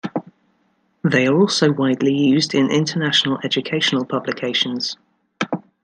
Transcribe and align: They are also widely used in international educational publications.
They 1.03 1.27
are 1.27 1.39
also 1.39 1.71
widely 1.71 2.11
used 2.11 2.55
in 2.55 2.71
international 2.71 3.37
educational 3.43 4.03
publications. 4.03 4.97